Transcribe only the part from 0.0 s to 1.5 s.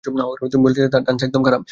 তুমি বলেছিলে তার ডান্স একদম